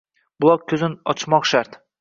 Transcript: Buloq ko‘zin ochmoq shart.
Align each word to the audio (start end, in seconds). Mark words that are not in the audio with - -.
Buloq 0.45 0.65
ko‘zin 0.73 0.97
ochmoq 1.15 1.49
shart. 1.55 1.83